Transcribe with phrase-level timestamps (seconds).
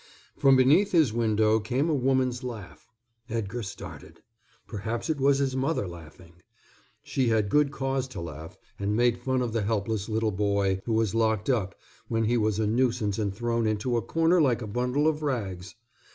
[0.35, 2.87] From beneath his window came a woman's laugh.
[3.29, 4.23] Edgar started.
[4.65, 6.41] Perhaps it was his mother laughing.
[7.03, 10.93] She had good cause to laugh and make fun of the helpless little boy who
[10.93, 11.75] was locked up
[12.07, 15.75] when he was a nuisance and thrown into a corner like a bundle of rags.